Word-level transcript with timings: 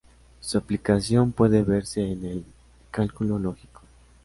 Su 0.39 0.57
aplicación 0.57 1.31
puede 1.31 1.61
verse 1.61 2.01
en 2.11 2.25
el 2.25 2.43
cálculo 2.89 3.37
lógico. 3.37 3.81